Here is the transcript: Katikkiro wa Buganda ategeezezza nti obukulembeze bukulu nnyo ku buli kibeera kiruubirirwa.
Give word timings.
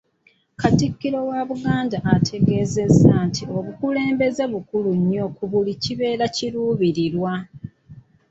Katikkiro 0.61 1.19
wa 1.29 1.39
Buganda 1.49 1.97
ategeezezza 2.15 3.13
nti 3.27 3.43
obukulembeze 3.57 4.43
bukulu 4.53 4.89
nnyo 4.99 5.25
ku 5.35 5.43
buli 5.51 5.73
kibeera 5.83 6.25
kiruubirirwa. 6.35 7.33